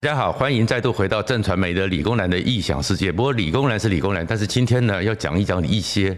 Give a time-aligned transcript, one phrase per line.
[0.00, 3.10] 大家好，欢迎再度回到正传媒的理工男的异想世界。
[3.10, 6.16] 不过理工男是理工男，但是今天呢，要讲一讲一些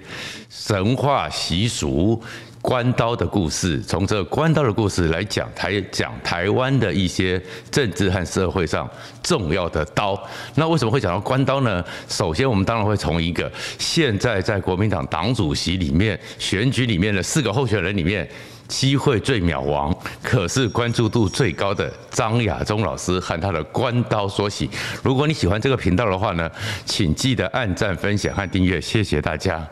[0.51, 2.23] 神话习俗、
[2.61, 3.81] 关刀的故事。
[3.81, 8.87] 从这关刀的故事来讲台讲台湾的一些政治和社会上
[9.23, 10.23] 重要的刀。
[10.57, 11.83] 那为什么会讲到关刀呢？
[12.07, 18.29] 首先，我们当然会从一个现在在国民党党主席里面选举里面的四个候选人里面。
[18.71, 19.93] 机会最渺茫，
[20.23, 24.71] 可是关注度最高的张亚中老师和他的关刀说起。
[25.03, 26.49] 如果你喜欢这个频道的话呢，
[26.87, 29.67] 请记得按赞、分享和订阅，谢谢大家。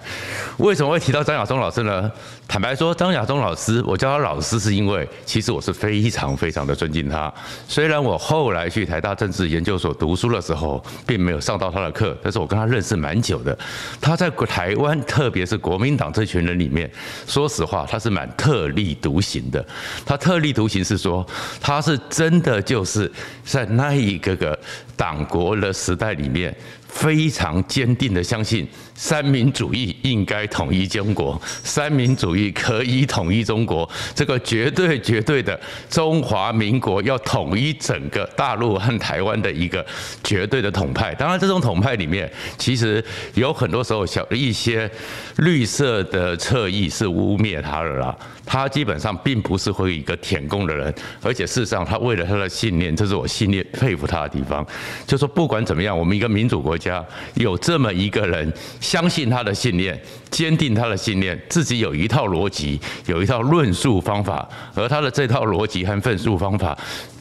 [0.56, 2.10] 为什么会提到张亚中老师呢？
[2.48, 7.32] 坦白说，张亚中老师，我叫他老师是因为，其实我是非常非常的尊敬他。
[7.68, 13.56] 虽然我后来去台大政治研究所读书的时候，并没有上到他的课，但是我跟他认识蛮久的。
[14.00, 16.90] 他在台湾，特别是国民党这群人里面，
[17.26, 19.64] 说实话，他是蛮特例独行的，
[20.04, 21.26] 他特立独行是说，
[21.60, 23.10] 他是真的就是
[23.44, 24.58] 在那一个个
[24.96, 26.54] 党国的时代里面。
[26.88, 39.84] 非常坚定的相信三民主义应该统一中国，三民主义可以统一中国，这个绝对绝对的中华民国要统一整个大陆和台湾的一个
[40.24, 41.14] 绝对的统派。
[41.14, 44.90] 当然，这种统派里面其实有很多时候小的一些
[45.36, 48.16] 绿色的侧翼是污蔑他的啦。
[48.50, 54.66] 他基本上并不是会一个舔共的人，而且事实上他为了他的信念，这是我信念佩服他的地方。
[55.06, 57.04] 就说不管怎么样，我们一个民主国家。
[57.34, 66.78] 有这么一个人，相信他的信念，坚定他的信念，自己有一套逻辑，有一套论述方法，而他的这套逻辑和论述方法。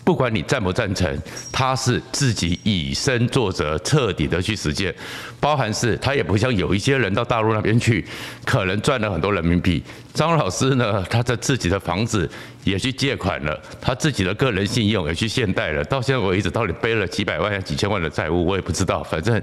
[0.08, 4.96] 不管你赞不赞成，他是自己以身作则，彻底的去实践，
[5.38, 8.06] 包含是他也不像有一些人到大陆那边去，
[8.46, 9.84] 可能赚了很多人民币。
[10.14, 12.28] 张老师呢，他在自己的房子
[12.64, 19.04] 也去借款了，他自己的个人信用也去现贷了，到现在为止到底背了几百万、几千万的债务，我也不知道。
[19.04, 19.40] 反正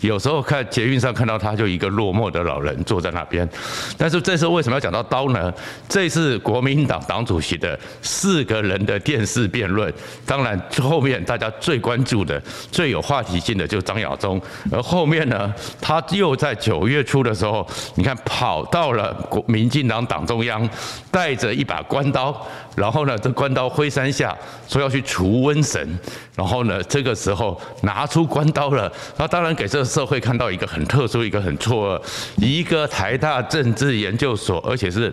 [0.00, 3.48] 有时候看捷运上看到他，就一个落寞的老人坐在那边。
[3.96, 5.52] 但是这次为什么要讲到刀呢？
[5.88, 9.92] 这是国民党党主席的四个人的电视辩论。
[10.24, 12.40] 当然，后面大家最关注的、
[12.70, 14.40] 最有话题性的就是张亚中，
[14.70, 20.68] 而后面呢，他又在九月初的时候，你看跑到了国民进党党中央，
[21.10, 22.34] 带着一把关刀，
[22.74, 24.36] 然后呢，这关刀挥三下，
[24.68, 25.98] 说要去除瘟神，
[26.34, 32.02] 然后呢，这个时候拿出关刀了，那当然给这个社会看到一个很特殊、一个很错愕，
[32.36, 35.12] 一个台大政治研究所，而且是。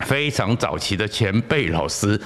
[0.00, 2.20] 非常早期的前辈老师，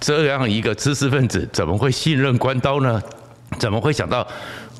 [0.00, 3.00] 这样一个知识分子，怎么会信任关刀呢？
[3.58, 4.26] 怎么会想到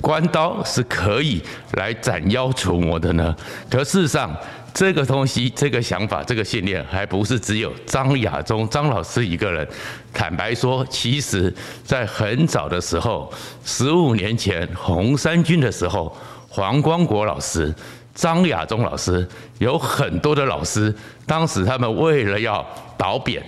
[0.00, 1.42] 关刀是可以
[1.74, 3.36] 来斩妖除魔的呢？
[3.70, 4.34] 可事实上，
[4.74, 9.68] 这个东西、这个想法、这个信念，还不是只有张亚中张老师一个人。
[10.12, 11.54] 坦白说，其实
[11.84, 13.32] 在很早的时候，
[13.64, 16.16] 十五年前红三军的时候，
[16.48, 17.72] 黄光国老师。
[18.14, 19.26] 张亚中老师
[19.58, 20.94] 有很多的老师，
[21.26, 22.64] 当时他们为了要
[22.96, 23.42] 倒扁，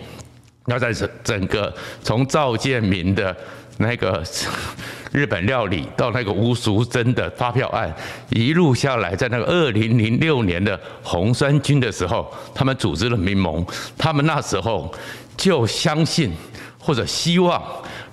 [0.66, 3.36] 要在整整个从赵建民的
[3.78, 4.22] 那个
[5.12, 7.94] 日本料理到那个吴淑珍的发票案，
[8.30, 13.64] 一路下来，在那个二零零六年的红三军的时候，他们组织了民盟，
[13.96, 14.92] 他们那时候
[15.36, 16.32] 就相信
[16.78, 17.62] 或者希望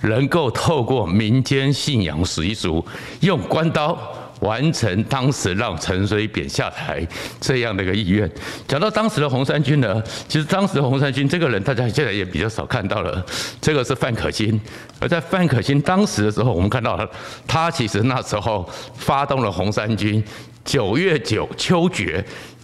[0.02, 2.86] 能够透过民间信仰习俗，
[3.22, 3.98] 用关刀。
[4.42, 7.04] 完成当时让陈水扁下台
[7.40, 8.30] 这样的一个意愿。
[8.68, 13.26] 讲到当时的红三军呢，其实当时的红三军这个人，大家现在也比较少看到了。
[13.62, 14.60] 这个是范可新，
[15.00, 17.10] 而在范可新当时的时候，我们看到了
[17.48, 20.24] 他其实那时候发动了红三军，
[20.66, 22.24] 九月九秋决。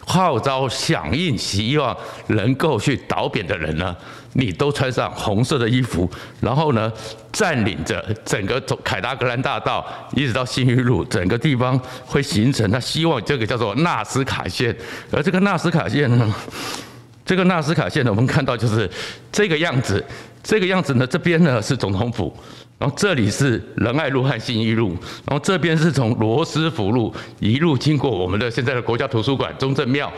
[0.09, 1.93] 号召响应，希望
[2.27, 3.93] 能够去倒扁的人呢，
[4.33, 6.91] 你都穿上红色的衣服，然后呢，
[7.31, 14.75] 占领着整个从凯达格兰大道一直到信义路，整个地方会形成他希望这个叫做纳斯卡线，
[15.11, 16.35] 而这个纳斯卡线呢，
[17.25, 18.89] 这个纳斯卡线呢，我们看到就是
[19.31, 20.03] 这个样子，
[20.43, 22.35] 这个样子呢，这边呢是总统府。
[22.79, 24.90] 然后这里是仁爱路和信义路，
[25.25, 30.13] 然后这边是从罗斯福路一路经过我们的现在的国家图书馆、中正庙，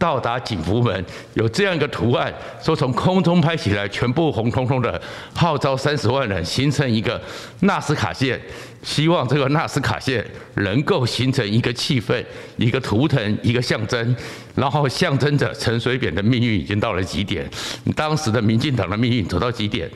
[0.00, 1.04] 到达景福门，
[1.34, 2.32] 有这样一个图案，
[2.62, 4.98] 说从空中拍起来全部红彤彤的，
[5.34, 7.20] 号召三十万人形成一个
[7.60, 8.40] 纳斯卡线，
[8.82, 10.24] 希望这个纳斯卡线
[10.54, 12.24] 能够形成一个气氛、
[12.56, 14.16] 一个图腾、一个象征，
[14.54, 17.46] 然后象征着陈水扁的命运已经到了极点，
[17.94, 19.90] 当时的民进党的命运走到极点，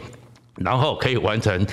[0.56, 1.66] 然后可以完成。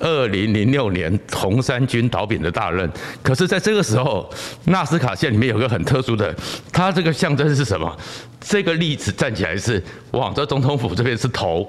[0.00, 2.90] 二零零六年红三军倒扁的大任，
[3.22, 4.28] 可是在这个时候，
[4.64, 6.34] 纳斯卡线里面有个很特殊的，
[6.72, 7.96] 它这个象征是什么？
[8.40, 11.68] 这个例子站起来是往着总统府这边是头，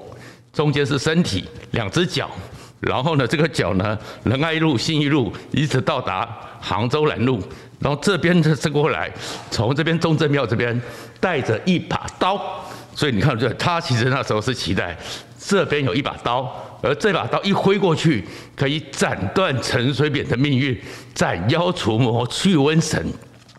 [0.52, 2.30] 中间是身体，两只脚，
[2.80, 6.28] 然后呢，这个脚呢，仁爱路、信义路一直到达
[6.60, 7.40] 杭州南路，
[7.78, 9.10] 然后这边的这过来，
[9.50, 10.80] 从这边中正庙这边
[11.18, 12.40] 带着一把刀，
[12.94, 14.96] 所以你看，这他其实那时候是期待
[15.38, 16.50] 这边有一把刀，
[16.82, 18.24] 而这把刀一挥过去，
[18.56, 20.78] 可以斩断陈水扁的命运，
[21.14, 23.04] 斩妖除魔去瘟神。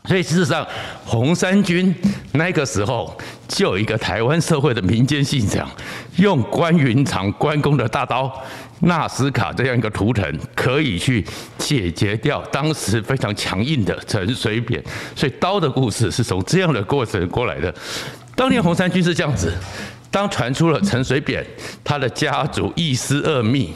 [0.05, 0.65] 所以事实上，
[1.05, 1.93] 红三军
[2.31, 3.15] 那个时候
[3.47, 5.69] 就有一个台湾社会的民间信仰，
[6.17, 8.31] 用关云长关公的大刀
[8.79, 10.25] 纳斯卡这样一个图腾，
[10.55, 11.23] 可以去
[11.59, 14.83] 解决掉当时非常强硬的陈水扁。
[15.15, 17.71] 所以刀的故事是从这样的过程过来的。
[18.35, 19.53] 当年红三军是这样子，
[20.11, 21.43] 当传出了陈水扁
[21.83, 23.73] 他的家族一尸二密。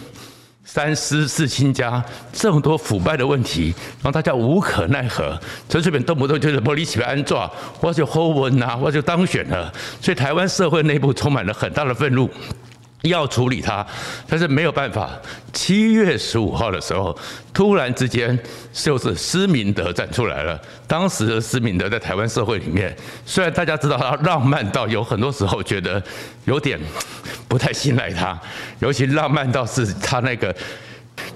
[0.68, 2.04] 三思四亲家
[2.34, 3.74] 这么多腐败的问题，
[4.04, 5.40] 让大家无可奈何。
[5.70, 7.50] 陈水扁动不动就是玻璃起来安坐，
[7.80, 9.72] 我就侯文呐，我就当选了。
[10.02, 12.30] 所以台湾社会内部充满了很大的愤怒。
[13.01, 13.86] 要处理他，
[14.27, 15.09] 但是没有办法。
[15.53, 17.18] 七月十五号的时候，
[17.53, 18.38] 突然之间
[18.74, 20.59] 就是施明德站出来了。
[20.88, 22.95] 当时的施明德在台湾社会里面，
[23.25, 26.01] 虽然大家知道他浪漫到有很多时候觉得
[26.45, 26.80] 有点
[27.47, 28.39] 不太信赖他，
[28.80, 30.53] 尤其浪漫到是他那个。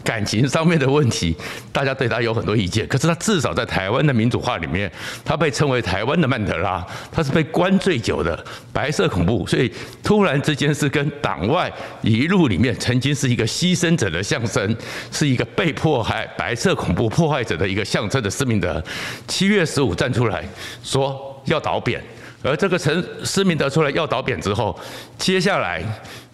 [0.03, 1.35] 感情上面的问题，
[1.71, 2.87] 大家对他有很多意见。
[2.87, 4.91] 可是他至少在台湾的民主化里面，
[5.23, 8.43] 他被称为台湾的曼德拉，他是被关最久的
[8.73, 9.71] 白色恐怖，所以
[10.03, 14.75] 突然之间是跟党外一路里面曾经是一个牺牲者的象征，
[15.11, 18.83] 是一个被迫害白色恐怖破坏者的一个象征的施明德，
[19.27, 20.43] 七月十五站出来
[20.83, 22.01] 说要倒扁，
[22.41, 24.77] 而这个陈施明德出来要倒扁之后，
[25.17, 25.83] 接下来。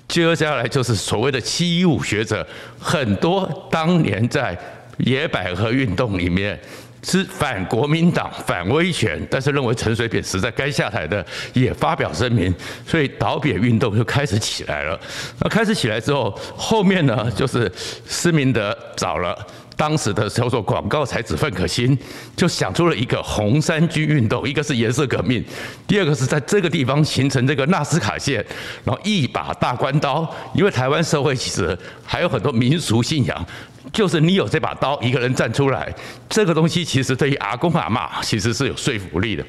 [0.08, 2.46] 接下来就是所谓的“七一五”学者，
[2.80, 4.58] 很多当年在
[4.98, 6.60] 野百合运动里面
[7.04, 12.54] 是反国民党、反威权，但是认为陈水扁实在该下台的，也发表声明，
[12.88, 15.00] 所以倒扁运动就开始起来了。
[15.40, 17.72] 那开始起来之后，后面呢就是
[18.08, 19.36] 施明德找了。
[19.78, 21.98] 当时的叫做广告才子范可新，
[22.36, 25.44] 就想出了一个红衫军运动，一个是颜色革命，
[25.86, 28.46] 第二个是在这个地方形成这个纳斯卡线，
[28.84, 33.46] 然后一把大关刀，因为台湾社会其实还有很多民俗信仰，
[33.92, 35.94] 就是你有这把刀，一个人站出来，
[36.30, 39.46] 这个东西其实对于阿公阿嬷其实是有说服力的。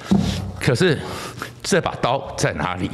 [0.61, 0.99] 可是
[1.63, 2.91] 这把刀在哪里？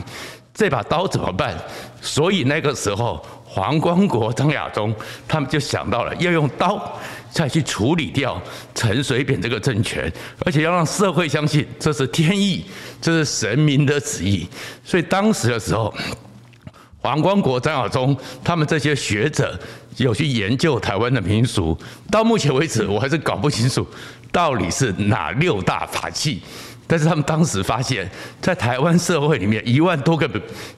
[0.52, 1.56] 这把刀怎么办？
[2.02, 3.24] 所以那个时候。
[3.54, 4.94] 黄光国、张亚中，
[5.28, 6.90] 他们就想到了要用刀
[7.32, 8.40] 再去处理掉
[8.74, 10.12] 陈水扁这个政权，
[10.44, 12.64] 而且要让社会相信这是天意，
[13.00, 14.46] 这是神明的旨意。
[14.84, 15.92] 所以当时的时候，
[16.98, 18.14] 黄光国、张亚中
[18.44, 19.58] 他们这些学者
[19.96, 21.76] 有去研究台湾的民俗，
[22.10, 23.86] 到目前为止我还是搞不清楚
[24.30, 26.42] 到底是哪六大法器。
[26.92, 28.06] 但是他们当时发现，
[28.38, 30.28] 在台湾社会里面，一万多个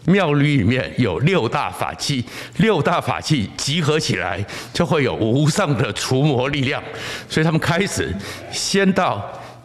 [0.04, 2.24] 庙宇里面有六大法器，
[2.58, 4.40] 六大法器集合起来
[4.72, 6.80] 就会有无上的除魔力量。
[7.28, 8.14] 所以他们开始
[8.52, 9.20] 先到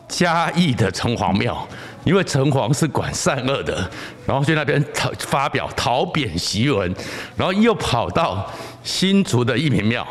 [0.08, 1.68] 嘉义的城隍庙，
[2.04, 3.88] 因为城隍是管善恶的，
[4.26, 6.92] 然后去那边讨发表讨扁檄文，
[7.38, 8.52] 然后又跑到
[8.84, 10.04] 新竹的义民庙，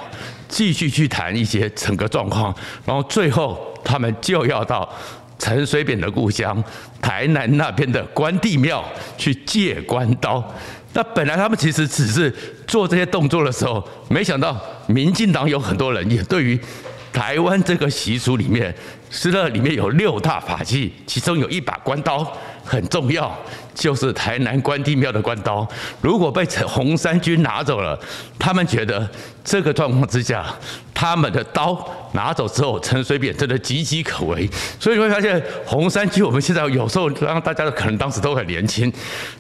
[0.49, 4.89] 继续去谈一些整个状况，然后最后他们就要到。
[5.39, 6.63] 陈水扁的故乡
[7.01, 8.85] 台南那边的关帝庙
[9.17, 10.43] 去借关刀，
[10.93, 12.35] 那本来他们其实只是
[12.67, 16.59] 做这些动作的时候，没想到民进党有很多人也对于
[17.13, 18.75] 台湾这个习俗里面，
[19.11, 23.35] 是那里面有六大法器，其中有一把关刀很重要，
[23.79, 25.67] 就是台南关帝庙的关刀，
[26.03, 27.99] 如果被陈红衫军拿走了，
[28.39, 29.09] 他们觉得
[29.45, 30.45] 这个状况之下。
[31.01, 31.79] 他们的刀
[32.11, 38.93] 拿走之后，陈水扁真的岌岌可危，所以你会发现红衫军，我们现在有时候让大家可能当时都很年轻，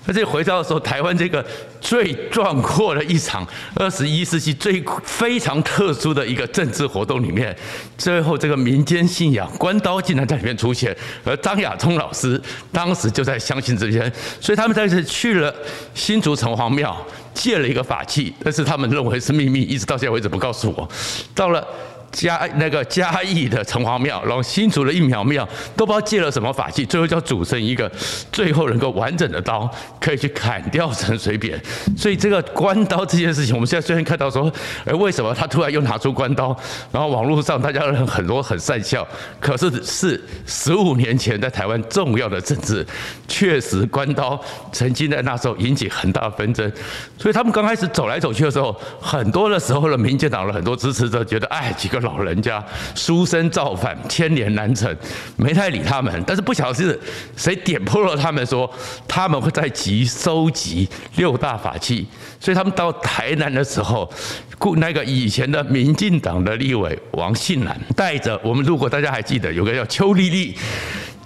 [0.06, 1.44] 而且回到的时候，台湾这个
[1.80, 7.52] 最壮阔的一场二十一世纪最非常特殊的一个政治活动里面，
[7.96, 12.40] 最后这个民间信仰关刀竟然在里面出现，而张亚中老师
[12.70, 15.54] 当时就在相信这边，所以他们在这去了
[15.94, 16.96] 新竹城隍庙。
[17.34, 20.88] 借了一个法器，但是他们认为是秘密，一直到现在为止不告诉我。
[21.36, 21.64] 到了。
[22.10, 25.46] 嘉那个嘉义的城隍庙，然后新竹的义民庙，
[25.76, 27.90] 都不知道借了什么法器，最后就要组成一个
[28.32, 31.60] 最后能够完整的刀，可以去砍掉陈水扁。
[31.96, 34.50] 所以这个关刀这件事情，我们现在虽然看到说，
[34.86, 36.56] 哎，为什么他突然又拿出关刀？
[36.90, 39.06] 然后网络上大家很多很善笑，
[39.38, 42.86] 可是是十五年前在台湾重要的政治，
[43.28, 44.40] 确实关刀
[44.72, 46.72] 曾经在那时候引起很大的纷争。
[47.18, 51.97] 所以他们刚开始走来走去的时候，很多的时候的民进党的很多支持者觉得，哎，几个。
[52.00, 52.64] 老人家
[52.94, 54.94] 书生造反，千年难成，
[55.36, 56.22] 没太理他们。
[56.26, 56.98] 但是不晓得是
[57.36, 58.70] 谁点破了他们说
[59.06, 62.06] 他们会在集收集六大法器，
[62.40, 64.10] 所以他们到台南的时候，
[64.58, 70.56] 故那个以前的民进党的立委王信兰带着我们，如果大家还记得，有个叫邱丽丽。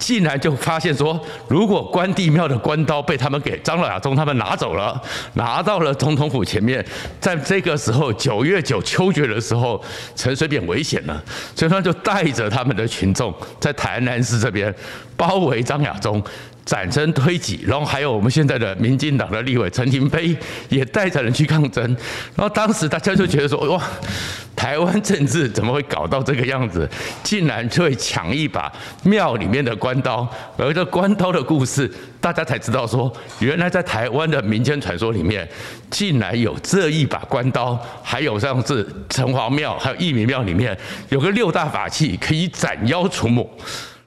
[0.03, 1.17] 竟然就发现说，
[1.47, 5.01] 如果关帝庙的关刀被他们给张老亚中他们拿走了，
[5.35, 6.85] 拿到了总统府前面，
[7.21, 9.81] 在这个时候九月九秋决的时候，
[10.13, 11.23] 陈水扁危险了，
[11.55, 14.73] 所以他就带着他们的群众在台南市这边
[15.15, 16.21] 包围张亚中。
[16.65, 20.35] 斩身推挤，然后还有我们现在的民进党的立委陈亭妃
[20.69, 21.83] 也带着人去抗争，
[22.35, 23.83] 然后当时大家就觉得说，哇，
[24.55, 26.89] 台湾政治怎么会搞到这个样子？
[27.21, 28.71] 竟然就会抢一把
[29.03, 30.27] 庙里面的关刀，
[30.57, 31.91] 而这关刀的故事，
[32.21, 35.47] 大家才知道说，原来在台湾的民间传说里面，
[35.89, 40.77] 竟然有这一把关刀，还有像是城隍庙还有义民庙里面
[41.09, 43.45] 有个六大法器可以斩妖除魔。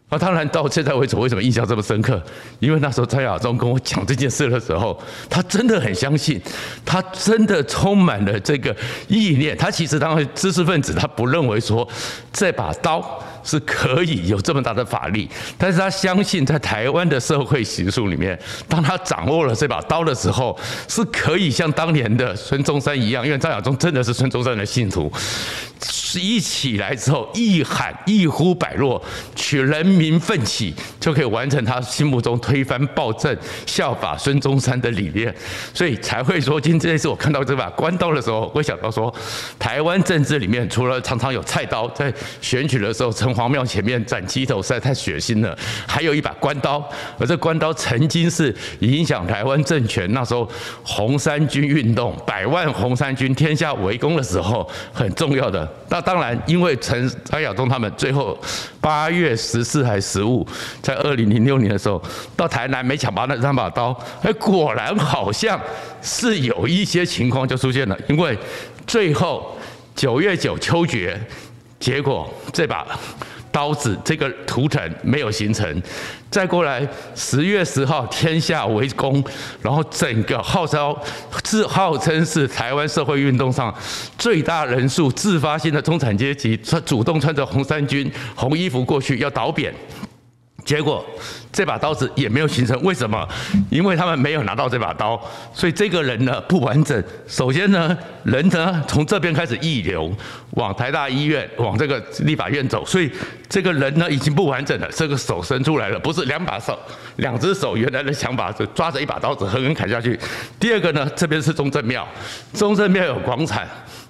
[0.09, 2.23] 啊，当然到现在为止，为什么印象这么深刻？
[2.61, 4.97] 因为那时候张亚中跟我讲这件事的时候，
[5.29, 6.41] 他真的很相信，
[6.85, 8.75] 他真的充满了这个
[9.09, 9.57] 意念。
[9.57, 11.87] 他其实当然知识分子，他不认为说
[12.33, 13.23] 这把刀。
[13.49, 18.37] 是可以有这么大的法力，但是他相信在台湾的社会习俗里面，
[18.69, 20.59] 当他掌握了这把刀的时候，
[20.89, 25.09] 是可以像当年的孙中山一样，因为张亚中真的是孙中山的信徒，
[26.09, 29.03] 是一起来之后一喊一呼百诺，
[29.35, 33.37] 取人民奋起，就可以完成他心目中推翻暴政、
[33.67, 35.35] 效法孙中山的理念，
[35.75, 39.13] 所以才会说，今天这次我看到这把关刀的时候，会想到说，
[39.59, 45.59] 台湾政治里面除了常常有菜刀在选举的时候城隍庙前面斩鸡头实在太血腥了，
[45.89, 50.49] 还有一把关刀，而这关刀曾经是影响台湾政权那时候
[50.85, 55.69] 红三军运动，百万红三军天下围攻的时候很重要的。
[55.97, 58.39] 那当然，因为陈张亚东他们最后
[58.83, 60.47] 八月十四还十五，
[60.83, 62.03] 在二零零六年的时候
[62.37, 65.59] 到台南没抢到那三把刀，哎，果然好像
[66.03, 68.39] 是有一些情况就出现了，因为
[68.87, 69.57] 最后
[69.95, 71.19] 九月九秋决。
[71.79, 72.87] 结果这把
[73.51, 75.83] 刀子这个图腾没有形成，
[76.37, 79.25] 再过来十月十号天下为公，
[79.63, 80.95] 然后整个号召
[81.43, 83.75] 自号称是台湾社会运动上
[84.19, 89.75] 最大人数自发性的中产阶级，穿主动穿着红衫军红衣服过去要倒扁。
[90.67, 91.03] 结果
[91.53, 93.27] 这把刀子也没有形成，为什么？
[93.71, 95.19] 因为他们没有拿到这把刀，
[95.55, 97.03] 所以这个人呢不完整。
[97.27, 100.13] 首先呢，人呢从这边开始溢流，
[100.51, 103.11] 往台大医院、往这个立法院走，所以
[103.49, 104.89] 这个人呢已经不完整了。
[104.91, 106.77] 这个手伸出来了，不是两把手，
[107.17, 110.19] 两只手原来的想法是抓着一把刀子狠狠砍下去。
[110.59, 112.07] 第二个呢，这边是中正庙，
[112.53, 113.63] 中正庙有广场，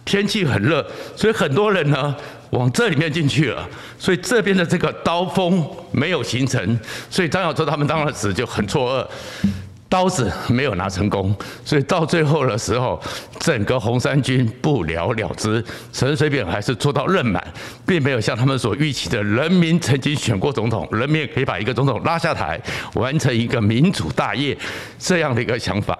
[0.06, 0.84] 天气很热，
[1.14, 2.16] 所以很多人呢。
[2.50, 6.79] 往这里面进去了，所以这边的这个刀锋没有形成，
[7.11, 9.09] 所以张小舟他们当时就很错
[9.45, 9.50] 愕。
[9.88, 13.00] 刀子没有拿成功，所以到最后的时候，
[13.38, 15.64] 整个红三军不了了之。
[15.93, 17.43] 陈水扁还是做到任满，
[17.87, 22.61] 并没有像他们所预期的，人民曾经选过总统，人民也可以把一个总统拉下台，
[22.95, 24.57] 完成一个民主大业
[24.99, 25.97] 这样的一个想法。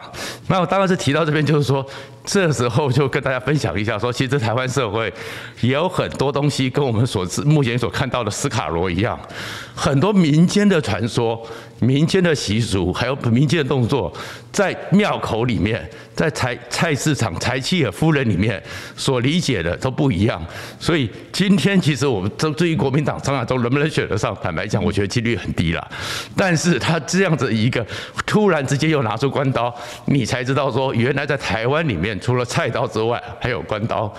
[0.49, 1.87] 那我当然是提到这边，就是说，
[2.25, 5.13] 这时候就跟大家分享一下，说其实台湾社会
[5.61, 9.17] 也有很多东西跟我们所知目前所看到的斯卡罗一样，
[9.77, 11.41] 很多民间的传说。
[11.79, 14.13] 民间的习俗，还有民间的动作，
[14.51, 18.63] 在庙口里面，在菜菜市场柴契尔夫人里面
[18.97, 20.43] 所理解的都不一样。
[20.81, 25.91] 所以今天其实我们都对于国民党张亚中能不能选得上，坦白讲，我觉得几率很低了。
[26.35, 27.85] 但是他这样子一个
[28.25, 29.75] 突然之间又拿出关刀，
[30.07, 34.13] 你才知道说，原来在台湾里面除了菜刀之外，还有关刀。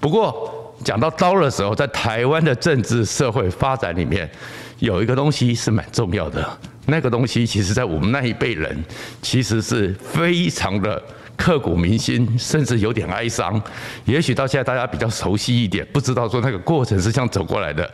[0.00, 4.28] 不过讲到刀的时候，在台湾的政治社会发展里面，
[4.78, 6.58] 有一个东西是蛮重要的。
[6.86, 8.84] 那个东西，其实，在我们那一辈人，
[9.20, 11.00] 其实是非常的
[11.36, 13.60] 刻骨铭心，甚至有点哀伤。
[14.04, 17.88] 也许到现在大家比较熟悉一点，不知道说那个过程是这样走过来的。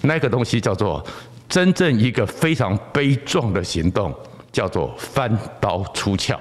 [0.00, 1.04] 那个东西叫做
[1.48, 4.12] 真正一个非常悲壮的行动，
[4.50, 5.30] 叫做翻
[5.60, 6.36] 刀出鞘，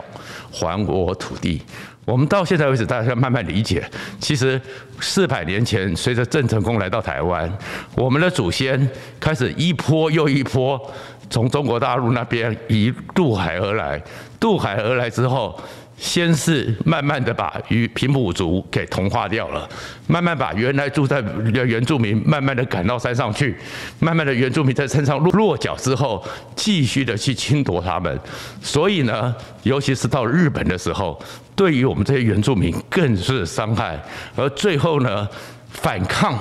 [0.52, 1.62] 还我土地。
[2.04, 3.88] 我们到现在为止，大家要慢慢理解。
[4.20, 4.60] 其实
[5.00, 7.52] 四百年前，随着郑成功来到台湾，
[7.96, 8.90] 我们的祖先
[9.20, 10.92] 开始一波又一波。
[11.32, 14.00] 从中国大陆那边一渡海而来，
[14.40, 15.58] 渡海而来之后，
[15.98, 19.68] 先是慢慢的把与平埔族给同化掉了，
[20.08, 21.24] 慢慢把原来住在
[21.54, 23.56] 原住民慢慢的赶到山上去，
[24.00, 26.22] 慢慢的原住民在山上落落脚之后，
[26.56, 28.20] 继续的去侵夺他们，
[28.62, 29.34] 所以呢，
[29.64, 31.18] 尤其是到日本的时候，
[31.56, 33.98] 对于我们这些原住民更是伤害，
[34.36, 35.28] 而最后呢，
[35.70, 36.38] 反抗。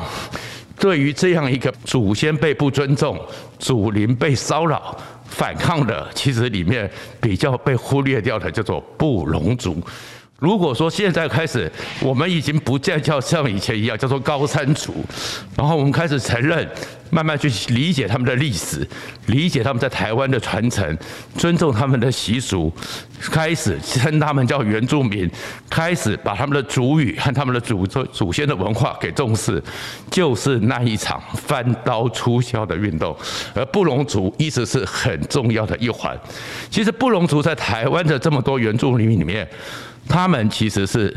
[0.80, 3.20] 对于这样一个祖先被不尊重、
[3.58, 4.96] 祖灵被骚扰、
[5.26, 9.80] 反抗的，其实里面比较被忽略掉的叫做布农族。
[10.40, 11.70] 如果说现在开始，
[12.00, 15.04] 我们已经不再叫像以前一样叫做高山族，
[15.54, 16.66] 然后我们开始承认，
[17.11, 18.88] 慢慢去理解他们的历史，
[19.26, 20.97] 理解他们在台湾的传承，
[21.37, 22.73] 尊重他们的习俗，
[23.20, 25.30] 开始称他们叫原住民，
[25.68, 29.62] 开始把他们的族语和他们的祖祖祖先的文化给重视，
[30.11, 33.14] 就是那一场翻刀出鞘的运动，
[33.54, 36.18] 而布农族一直是很重要的一环。
[36.70, 39.47] 其实布农族在台湾的这么多原住民里面。
[40.11, 41.17] 他们其实是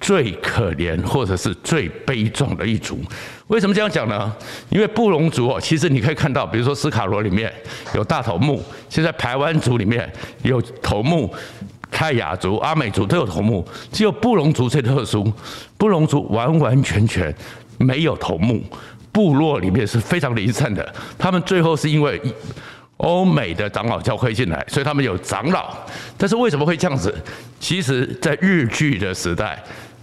[0.00, 2.98] 最可怜或者是最悲壮的一族。
[3.48, 4.34] 为什么这样讲呢？
[4.70, 7.52] 因为布隆族哦，其实你可以看到，比如说斯卡罗里面
[7.94, 10.10] 有大头目，现在排湾族里面
[10.42, 11.30] 有头目，
[11.90, 15.30] 泰雅族、阿美族都有头目，只有布隆族最特殊。
[15.76, 17.34] 布隆族完完全全
[17.76, 18.64] 没有头目，
[19.12, 20.94] 部落里面是非常离散的。
[21.18, 22.18] 他们最后是因为。
[23.00, 25.74] 欧美的长老教会进来，所以他们有长老。
[26.18, 27.14] 但是为什么会这样子？
[27.58, 29.62] 其实，在日据的时代，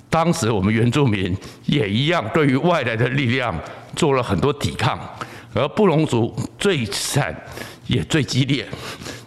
[0.09, 1.35] 当时我们原住民
[1.65, 3.55] 也一样，对于外来的力量
[3.95, 4.99] 做了很多抵抗。
[5.53, 7.35] 而布农族最惨，
[7.87, 8.67] 也最激烈，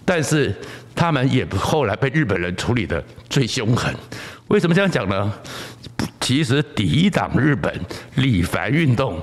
[0.04, 0.54] 但是
[0.94, 3.94] 他们也后来被日本人处理得最凶狠。
[4.48, 5.32] 为什么这样讲呢？
[6.20, 7.72] 其实抵挡日本
[8.16, 9.20] 理蕃运动。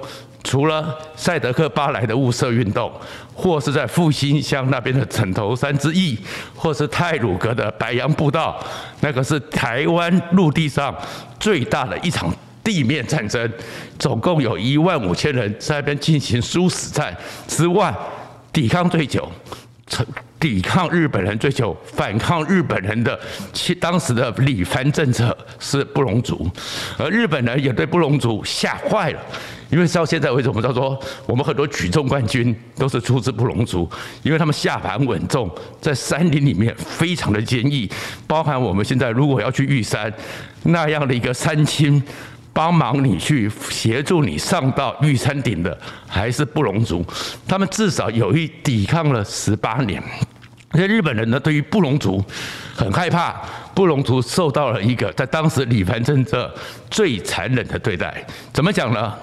[0.48, 2.90] 除了赛德克巴莱的雾社运动，
[3.36, 6.18] 或是在复兴乡那边的枕头山之役，
[6.56, 8.58] 或是太鲁阁的白杨步道，
[9.02, 10.96] 那个是台湾陆地上
[11.38, 13.52] 最大的一场地面战争，
[14.00, 17.14] 总共有一万五千人在那边进行殊死战
[17.46, 17.94] 之外，
[18.54, 19.30] 抵抗最久。
[20.40, 23.18] 抵抗日本人最久，反抗日本人的，
[23.54, 26.48] 其当时的里藩政策是布农族，
[26.98, 29.20] 而日本人也对布农族吓坏了，
[29.70, 33.90] 因为到现在为止，我们知道说，我们很多举重冠军都是出自布隆族，
[34.24, 35.50] 因为他们下盘稳重，
[35.82, 37.90] 在山林里面非常的坚毅，
[38.26, 40.14] 包含我们现在如果要去玉山
[40.64, 42.02] 那样的一个山青。
[42.54, 45.78] 帮忙你去协助你上到玉山顶的，
[46.08, 47.06] 还是布隆族，
[47.48, 50.02] 他们至少有一抵抗了十八年。
[50.72, 52.20] 那日本人呢，对于布隆族
[52.76, 53.40] 很害怕，
[53.76, 56.52] 布隆族受到了一个在当时理蕃政策
[56.90, 58.26] 最残忍的对待。
[58.52, 59.14] 怎么讲呢？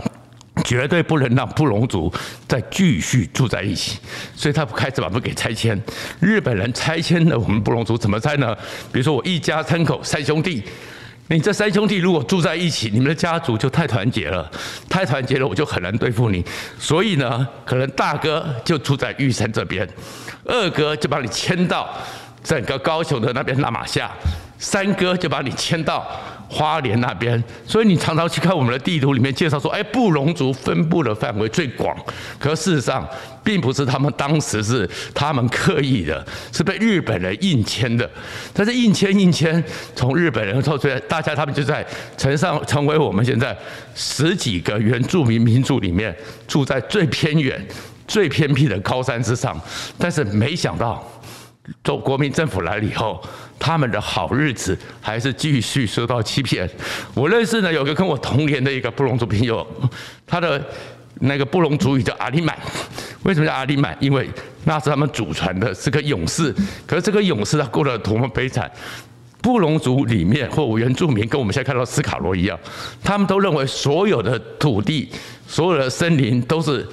[0.65, 2.13] 绝对不能让布隆族
[2.49, 3.99] 再继续住在一起，
[4.35, 5.81] 所以他开始把我们给拆迁。
[6.19, 8.57] 日本人拆迁了我们布隆族怎么拆呢？
[8.91, 10.65] 比如说我一家三口三兄弟。
[11.29, 14.51] 你这三兄弟如果住在一起，你们的家族就太团结了，
[14.91, 16.45] 太团结了，我就很难对付你。
[16.79, 19.89] 所以呢，可能大哥就住在玉山这边，
[20.45, 21.89] 二哥就把你迁到
[22.43, 24.11] 整个高雄的那边拉玛夏，
[24.59, 26.07] 三哥就把你迁到。
[26.49, 31.97] 花莲那边，所以你常常去看我们的地图里面介绍说，哎，布农族分布的范围最广。
[32.39, 33.09] 可事实上，
[33.43, 38.09] 并不是他们当时是他们刻意的，是被日本人硬迁的。
[38.53, 39.63] 但是硬迁硬迁，
[39.97, 41.85] 从日本人到最后，大家他们就在
[42.17, 43.57] 城上成为我们现在
[43.95, 46.15] 十几个原住民民族里面
[46.47, 47.61] 住在最偏远、
[48.07, 49.61] 最偏僻的高山之上。
[49.99, 51.03] 但是没想到。
[51.83, 53.23] 做国民政府来了以后，
[53.59, 56.69] 他们的好日子还是继续受到欺骗。
[57.15, 59.67] 我认识呢，有个跟我同年的一个布隆族朋友，
[60.27, 60.63] 他的
[61.21, 62.59] 那个布隆族语叫阿里满。
[63.23, 63.97] 为什么叫阿里满？
[64.01, 64.29] 因为
[64.65, 66.55] 那是他们祖传的，是个勇士。
[66.87, 68.71] 可是这个勇士他过得多么悲惨。
[69.41, 72.59] 布隆族里面或原住民，跟我们现在看到斯卡罗一样，
[73.03, 75.11] 他们都认为所有的土地、
[75.47, 76.87] 所有的森林都是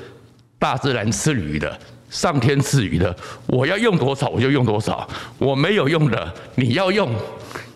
[0.59, 1.79] 大自然赐予的。
[2.11, 3.15] 上天赐予的，
[3.47, 5.07] 我要用多少我就用多少，
[5.39, 7.09] 我没有用的你要用，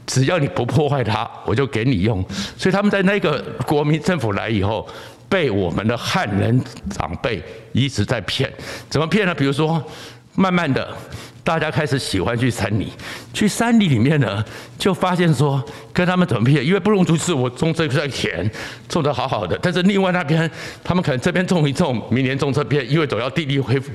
[0.06, 2.24] 只要你不破坏它，我就给你用。
[2.58, 4.88] 所以他们在那个国民政府来以后，
[5.28, 8.52] 被我们的汉人长辈一直在骗，
[8.90, 9.34] 怎么骗呢？
[9.34, 9.82] 比如说，
[10.36, 10.96] 慢慢的。
[11.46, 12.92] 大家开始喜欢去山里，
[13.32, 14.44] 去山里里面呢，
[14.80, 16.66] 就发现说跟他们怎么骗？
[16.66, 18.50] 因为布农族是我种这块田
[18.90, 20.50] 种得好好的，但是另外那边
[20.84, 23.92] 他们可能这边种一种，明年种这边，因为总要地力恢复。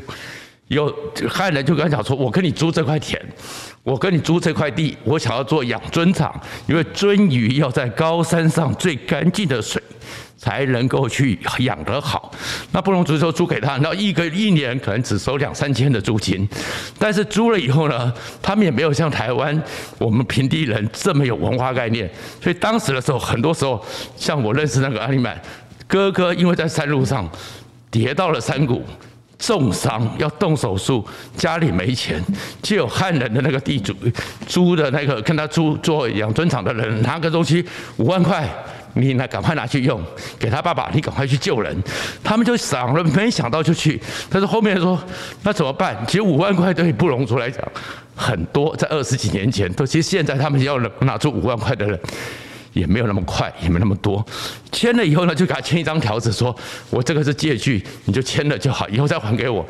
[0.69, 0.95] 有
[1.29, 3.21] 汉人就跟他讲说：“我跟你租这块田，
[3.83, 9.83] 我跟你租这块地，我想要做养尊场，因为鱒鱼要在高山上最干净的水。”
[10.40, 12.33] 才能够去养得好，
[12.72, 16.48] 那布农族就租给他，那一个一年可能只收两三千的租金，
[16.98, 19.62] 但是租了以后呢，他们也没有像台湾
[19.98, 22.11] 我们平地人这么有文化概念，
[22.42, 23.85] 所以当时的时候，很多时候
[24.16, 25.38] 像我认识那个阿里曼
[25.87, 27.31] 哥哥，因为在山路上
[27.90, 28.83] 跌到了山谷，
[29.38, 32.18] 重伤要动手术，家里没钱，
[32.62, 33.94] 就有汉人的那个地主
[34.46, 37.62] 租的那个跟他租做养尊场的人拿个东西
[37.98, 38.48] 五万块。
[38.94, 40.00] 你呢赶快拿去用，
[40.38, 41.76] 给他爸爸，你赶快去救人。
[42.22, 44.00] 他们就想了，没想到就去。
[44.29, 44.98] 但是后面说，
[45.42, 45.96] 那怎么办？
[46.07, 47.62] 其实五万块对布隆族来讲
[48.14, 51.98] 很多，在二十几年前都，其实现在他们要拿出五万块的人。
[52.73, 54.25] 也没有那么快，也没那么多。
[54.73, 56.55] 签了以后呢，就给他签一张条子，说
[56.91, 59.67] 我这个是借据，你就签了就好，以后再还给我。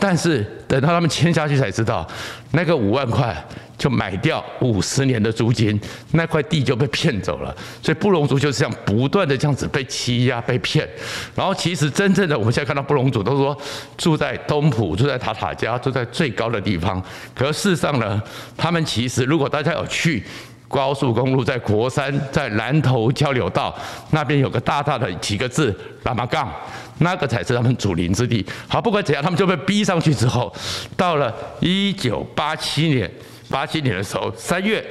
[0.00, 2.06] 但是等到他们签下去才知道，
[2.52, 3.36] 那个五万块
[3.76, 5.78] 就买掉五十年的租金，
[6.12, 7.54] 那块地就被骗走了。
[7.82, 10.88] 所以布隆族就是这样不断的这样子被欺压、被骗。
[11.34, 13.56] 然后其实真正的我们现在看到布隆族都说
[13.98, 17.02] 住在东埔、住在塔塔加、住在最高的地方。
[17.34, 18.22] 可事实上呢，
[18.56, 20.22] 他们其实如果大家有去。
[20.68, 23.74] 高速公路在国山，在南投交流道
[24.10, 25.74] 那边有个大大的几个字
[26.04, 26.52] “喇嘛杠”，
[26.98, 28.44] 那个才是他们祖灵之地。
[28.68, 30.52] 好，不管怎样，他们就被逼上去之后，
[30.96, 33.10] 到了一九八七年，
[33.48, 34.84] 八七年的时候，三月，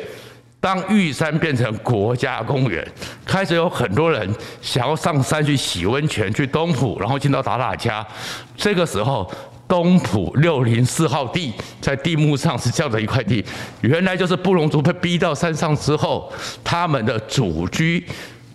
[0.60, 2.88] 当玉山变成国家公园，
[3.26, 8.06] 开始有很多人想要上山去洗温泉，去东埔，然后进到塔塔加，
[8.56, 9.30] 这个时候。
[9.68, 11.52] 东埔六零四号地
[11.82, 13.44] 在地目上是这样的一块地，
[13.82, 16.32] 原来就是布隆族被逼到山上之后，
[16.64, 18.06] 他们的祖居、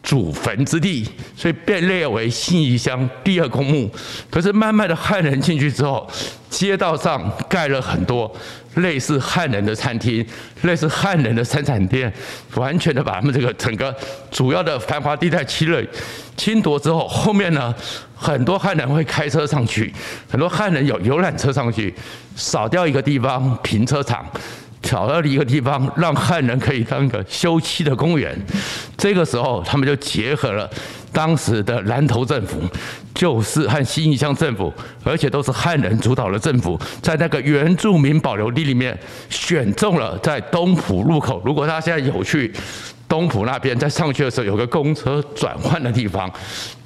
[0.03, 3.91] 祖坟之地，所以被列为信义乡第二公墓。
[4.31, 6.09] 可是慢慢的汉人进去之后，
[6.49, 8.31] 街道上盖了很多
[8.77, 10.25] 类似汉人的餐厅，
[10.63, 12.13] 类似汉人的生产店，
[12.55, 13.95] 完全的把他们这个整个
[14.31, 15.83] 主要的繁华地带侵了、
[16.37, 17.75] 侵夺之后，后面呢？
[18.23, 19.91] 很多汉人会开车上去，
[20.29, 21.95] 很多汉人有游览车上去，
[22.37, 24.27] 扫掉一个地方停车场，
[24.83, 28.37] 找到了一个地方让汉人可以当个休憩的公园。
[28.97, 30.69] 这个时候，他们就结合了
[31.13, 32.61] 当时的南投政府，
[33.15, 34.73] 就是和新义乡政府，
[35.05, 41.43] 而且都是汉人主导的政府，在那个原住民保留地里面选中了在东埔路口。
[41.45, 42.53] 如果他现在有去。
[43.11, 46.33] 东埔那边在上去的时候，有个公车转换的地方，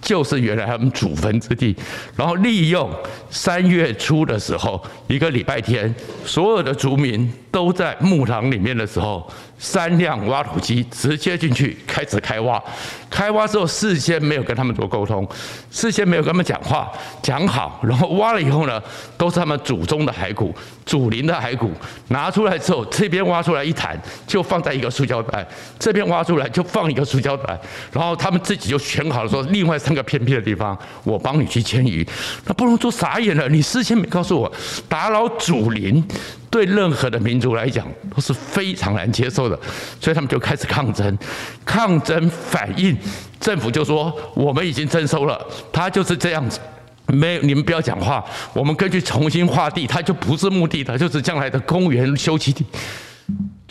[0.04, 1.74] 就是原来他们祖坟之地。
[2.14, 2.88] 然后利用
[3.30, 5.92] 三月初的时候，一个礼拜天，
[6.24, 9.26] 所有的族民都在木堂里面的时候，
[9.58, 12.62] 三辆挖土机直接进去开始开挖。
[13.10, 15.26] 开挖之后，事先没有跟他们做沟通，
[15.70, 18.82] 事先没有跟他们讲话讲好，然后挖了以后呢，
[19.16, 20.52] 都是他们祖宗的骸骨、
[20.84, 21.70] 祖灵的骸骨，
[22.08, 25.46] 拿出来之后，这边挖出来一坛，就放在一个塑胶袋，
[25.78, 27.56] 这边挖出来就放一个塑胶袋，
[27.92, 32.06] 然后他们自己就选好了说，另外三个偏僻的地方，我帮你去迁移。
[32.44, 34.52] 那布农族傻眼了，你事先没告诉我，
[34.88, 36.04] 打扰祖灵。
[36.50, 39.58] 对任何的民族来讲都是非常难接受的，
[40.00, 41.18] 所以他们就开始抗争，
[41.64, 42.96] 抗争反应，
[43.40, 46.60] 政府就说我们已经征收了，他就是这样子，
[47.06, 52.64] 没有你们不要讲话，我们根据重新划地，它就不是墓地，它就是将来的公园休憩地。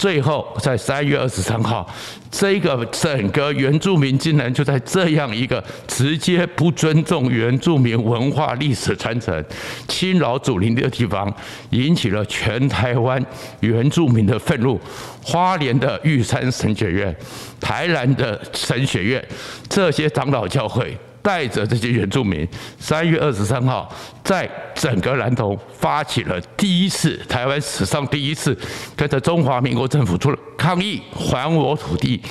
[0.04, 1.89] 最后，在三月二十三号，
[2.30, 9.42] 这个整个原住民竟然就在这样一个直接不尊重原住民文化历史传承、
[9.88, 11.34] 侵扰祖灵的地方，
[11.70, 13.26] 引起了全台湾
[13.62, 14.78] 原住民的愤怒。
[15.24, 17.16] 花莲的玉山神学院、
[17.62, 19.26] 台南的神学院，
[19.70, 20.98] 这些长老教会。
[21.24, 23.90] 带着这些原住民，三月二十三号，
[24.24, 28.56] 在整个南投发起了第一次台湾史上第一次，
[28.96, 32.22] 跟着中华民国政府出了抗议，还我土地。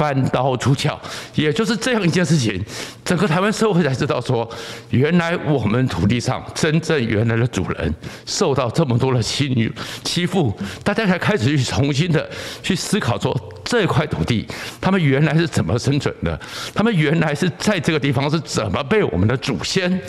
[0.00, 0.98] 翻刀出鞘，
[1.34, 2.58] 也就是这样一件事情，
[3.04, 4.48] 整个台湾社会才知道说，
[4.88, 9.70] 原来我们土地上真正原来的主人受到这么多的欺女
[10.02, 12.26] 欺负，大家才开始去重新的
[12.62, 14.46] 去思考说，这块土地
[14.80, 16.40] 他们原来是怎么生存的，
[16.74, 20.00] 他们原来是在这个地方是怎么被我们的祖先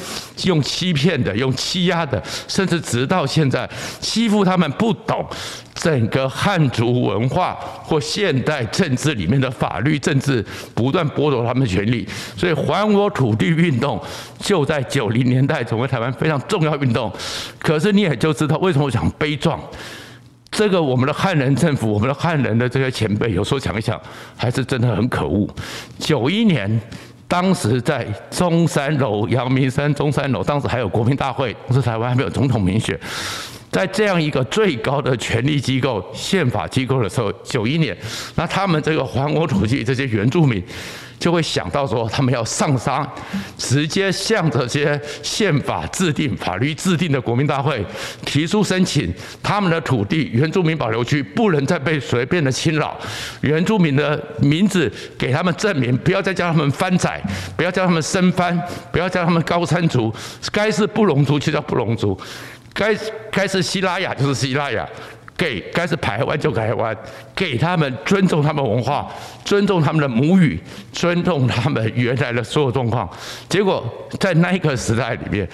[0.46, 5.28] 用欺骗的、用欺压的，甚至直到现在欺负他们不懂。
[5.74, 14.00] 整个汉族文化或现代政治里面的法律政治不断剥夺他们的权利，所以还我土地运动
[14.40, 17.12] 就在九零年代成为台湾非常重要运动。
[17.60, 19.60] 可是你也就知道为什么我讲悲壮，
[20.52, 24.00] 这个我们的汉人政府，我们的汉人的这些前辈，有时候想一想，
[24.36, 25.48] 还是真的很可恶。
[25.98, 26.80] 九一年，
[27.28, 33.00] 当时在中山楼、阳明山中山楼，当时还有国民大会，当时台湾还没有总统民选。
[33.72, 37.98] 在这样一个最高的权力机构、宪法机构的时候，九一年，
[38.36, 40.62] 那他们这个还我土地这些原住民，
[41.18, 43.10] 就会想到说，他们要上山，
[43.58, 47.82] 直接向这些宪法制定、法律制定的国民大会
[48.26, 49.10] 提出申请，
[49.42, 53.00] 他们的土地原住民保留区不能再被随便的侵扰，
[53.40, 57.10] 原住民的名字给他们证明，不要再叫他们番仔，
[57.56, 60.14] 不要叫他们生番，不要叫他们高山族，
[60.52, 62.20] 该是布农族就叫布农族。
[62.74, 62.96] 该
[63.32, 64.88] 该是西拉雅就是西拉雅，
[65.38, 66.96] 给该是台湾就台湾，
[67.36, 69.12] 给他们尊重他们文化，
[69.44, 70.60] 尊重他们的母语，
[70.92, 73.10] 尊重他们原来的所有状况。
[73.50, 73.84] 结果
[74.20, 75.48] 在那一个时代里面，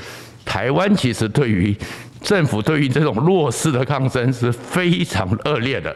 [0.46, 1.76] 台湾其实对于
[2.22, 5.96] 政府对于这种弱势的抗争是非常恶劣的，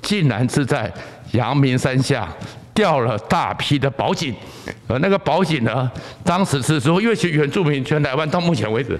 [0.00, 0.92] 竟然是在
[1.32, 2.28] 阳明山下
[2.74, 4.34] 调了大批的宝警，
[4.86, 5.90] 而那个宝警呢，
[6.24, 8.98] 当时是说，因为其原住民全台湾到目前为止，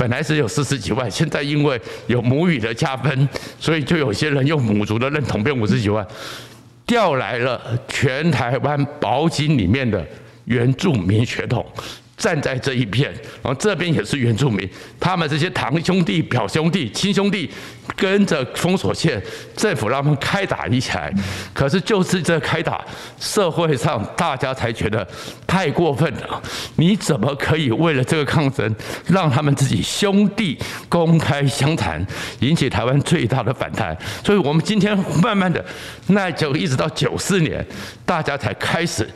[0.00, 6.06] 本来只有四十几万，现在因为有母语的加分，所以就有些人用母族的认同变五十几万，
[6.86, 10.02] 调来了全台湾宝警里面的
[10.46, 11.66] 原住民血统。
[12.20, 13.10] 站在这一边，
[13.42, 14.68] 然后这边也是原住民，
[15.00, 17.50] 他们这些堂兄弟、表兄弟、亲兄弟，
[17.96, 19.20] 跟着封锁线，
[19.56, 21.10] 政府让他们开打一起来。
[21.54, 22.84] 可是就是这开打，
[23.18, 25.06] 社会上大家才觉得
[25.46, 26.42] 太过分了。
[26.76, 30.58] 你怎么可以为了这个抗争，让他们自己兄弟
[30.90, 32.06] 公开相残，
[32.40, 33.96] 引起台湾最大的反弹？
[34.22, 35.64] 所以我们今天慢慢的，
[36.08, 37.66] 那就一直到九四年，
[38.04, 39.08] 大家才开始。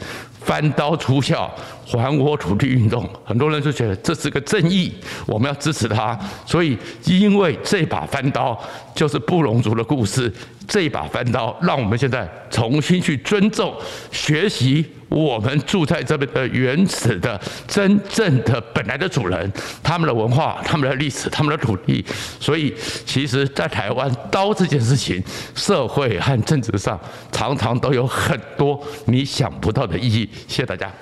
[0.45, 1.51] 翻刀出鞘，
[1.87, 4.93] 还我土地运动，很多人就觉得这是个正义，
[5.27, 6.19] 我们要支持他。
[6.47, 8.59] 所以，因为这把翻刀
[8.95, 10.33] 就是布农族的故事，
[10.67, 13.75] 这把翻刀让我们现在重新去尊重、
[14.11, 14.85] 学习。
[15.11, 22.05] 我们住在这边的原始的、真正的本来的主人，他们的文化、他们的历史、他们的土地。
[22.41, 22.75] 所以，
[23.07, 25.23] 其实，在台湾刀这件事情，
[25.55, 26.99] 社会和政治上
[27.31, 30.29] 常常都有很多你想不到的意义。
[30.49, 30.93] 谢谢大家。